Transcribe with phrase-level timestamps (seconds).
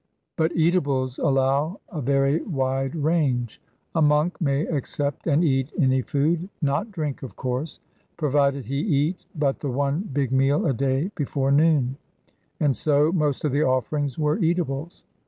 [0.35, 3.61] But eatables allow a very wide range.
[3.93, 7.79] A monk may accept and eat any food not drink, of course
[8.17, 11.97] provided he eat but the one big meal a day before noon;
[12.59, 15.03] and so most of the offerings were eatables.